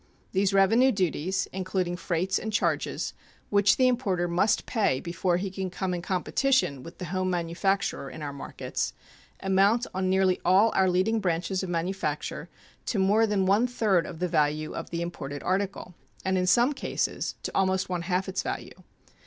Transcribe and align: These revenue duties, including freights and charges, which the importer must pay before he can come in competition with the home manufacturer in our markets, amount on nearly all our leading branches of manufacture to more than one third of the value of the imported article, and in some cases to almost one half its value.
These 0.31 0.51
revenue 0.51 0.91
duties, 0.91 1.47
including 1.53 1.95
freights 1.95 2.39
and 2.39 2.51
charges, 2.51 3.13
which 3.51 3.77
the 3.77 3.87
importer 3.87 4.27
must 4.27 4.65
pay 4.65 4.99
before 4.99 5.37
he 5.37 5.51
can 5.51 5.69
come 5.69 5.93
in 5.93 6.01
competition 6.01 6.81
with 6.81 6.97
the 6.97 7.05
home 7.13 7.29
manufacturer 7.29 8.09
in 8.09 8.23
our 8.23 8.33
markets, 8.33 8.93
amount 9.41 9.85
on 9.93 10.09
nearly 10.09 10.41
all 10.43 10.71
our 10.73 10.89
leading 10.89 11.19
branches 11.19 11.61
of 11.61 11.69
manufacture 11.69 12.49
to 12.87 12.97
more 12.97 13.27
than 13.27 13.45
one 13.45 13.67
third 13.67 14.07
of 14.07 14.17
the 14.17 14.27
value 14.27 14.73
of 14.73 14.89
the 14.89 15.03
imported 15.03 15.43
article, 15.43 15.93
and 16.25 16.35
in 16.35 16.47
some 16.47 16.73
cases 16.73 17.35
to 17.43 17.53
almost 17.55 17.87
one 17.87 18.01
half 18.01 18.27
its 18.27 18.41
value. 18.41 18.81